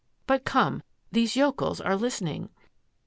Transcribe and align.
But 0.25 0.45
come, 0.45 0.81
these 1.11 1.35
yokels 1.35 1.79
are 1.79 1.95
listening." 1.95 2.49